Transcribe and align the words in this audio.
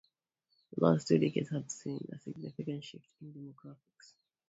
The 0.73 0.83
last 0.83 1.07
two 1.07 1.19
decades 1.19 1.51
have 1.51 1.69
seen 1.69 2.07
a 2.11 2.17
significant 2.17 2.83
shift 2.83 3.05
in 3.21 3.31
demographics. 3.33 4.13